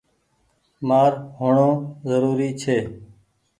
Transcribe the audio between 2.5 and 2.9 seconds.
ڇي۔